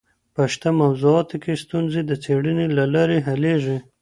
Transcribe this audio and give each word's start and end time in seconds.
په 0.35 0.41
شته 0.53 0.69
موضوعاتو 0.81 1.35
کي 1.43 1.53
ستونزي 1.63 2.01
د 2.05 2.11
څېړني 2.23 2.67
له 2.77 2.85
لاري 2.95 3.17
حلېږي. 3.27 3.77